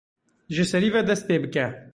Ji 0.55 0.63
serî 0.71 0.89
ve 0.95 1.01
dest 1.07 1.23
pê 1.29 1.37
bike. 1.43 1.67